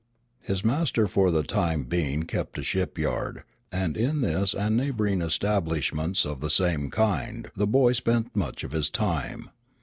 His 0.41 0.65
master 0.65 1.05
for 1.05 1.29
the 1.29 1.43
time 1.43 1.83
being 1.83 2.23
kept 2.23 2.57
a 2.57 2.63
ship 2.63 2.97
yard, 2.97 3.43
and 3.71 3.95
in 3.95 4.21
this 4.21 4.55
and 4.55 4.75
neighboring 4.75 5.21
establishments 5.21 6.25
of 6.25 6.39
the 6.41 6.49
same 6.49 6.89
kind 6.89 7.51
the 7.55 7.67
boy 7.67 7.93
spent 7.93 8.35
much 8.35 8.63
of 8.63 8.71
his 8.71 8.89
time. 8.89 9.49